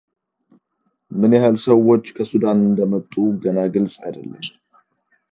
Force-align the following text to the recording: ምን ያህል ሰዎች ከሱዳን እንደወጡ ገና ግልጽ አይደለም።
ምን 1.19 1.31
ያህል 1.37 1.55
ሰዎች 1.65 2.03
ከሱዳን 2.15 2.57
እንደወጡ 2.69 3.13
ገና 3.43 3.57
ግልጽ 3.75 3.93
አይደለም። 4.05 4.47